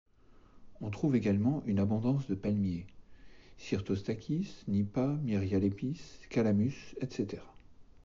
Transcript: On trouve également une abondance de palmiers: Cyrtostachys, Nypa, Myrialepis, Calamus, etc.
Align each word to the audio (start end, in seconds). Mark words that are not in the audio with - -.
On 0.81 0.89
trouve 0.89 1.15
également 1.15 1.61
une 1.67 1.77
abondance 1.77 2.25
de 2.25 2.33
palmiers: 2.33 2.87
Cyrtostachys, 3.59 4.63
Nypa, 4.67 5.19
Myrialepis, 5.21 6.01
Calamus, 6.31 6.95
etc. 7.01 7.39